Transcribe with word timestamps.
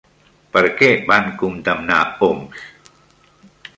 Per 0.55 0.61
què 0.79 0.87
van 1.11 1.29
condemnar 1.41 1.99
Homs? 2.29 2.67